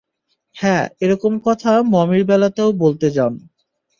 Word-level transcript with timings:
হ্যাঁ, 0.55 0.85
এরকম 1.01 1.33
কথা 1.45 1.71
মমির 1.93 2.23
বেলাতেও 2.25 2.69
বলতে, 2.73 3.07
জন। 3.11 3.33